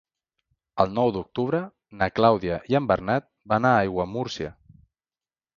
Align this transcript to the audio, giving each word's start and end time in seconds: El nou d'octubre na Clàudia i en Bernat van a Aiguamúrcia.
El 0.83 0.89
nou 0.99 1.11
d'octubre 1.17 1.59
na 2.01 2.09
Clàudia 2.21 2.57
i 2.75 2.79
en 2.81 2.89
Bernat 2.93 3.29
van 3.55 3.69
a 3.73 3.77
Aiguamúrcia. 3.85 4.55